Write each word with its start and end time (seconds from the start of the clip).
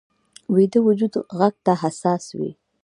ویده 0.55 0.79
وجود 0.87 1.13
غږ 1.39 1.55
ته 1.65 1.73
حساس 1.81 2.23
وي 2.37 2.51